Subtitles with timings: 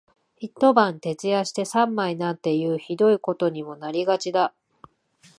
[0.35, 4.51] 一晩徹夜して三枚なんていう酷いことにもなりがちだ